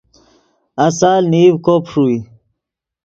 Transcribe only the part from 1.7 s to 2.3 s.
ݰوئے